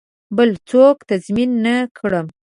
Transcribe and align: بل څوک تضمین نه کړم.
بل 0.37 0.49
څوک 0.69 0.95
تضمین 1.09 1.49
نه 1.65 1.75
کړم. 1.97 2.25